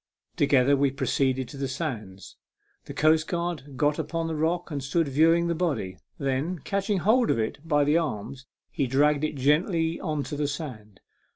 [0.35, 2.35] Together we proceeded to the sands.
[2.85, 5.95] The coastguard got upon the rock and stood view ing the body.
[6.17, 10.47] Then, catching hold of it by the arms, he dragged it gently on to the
[10.47, 11.01] sand.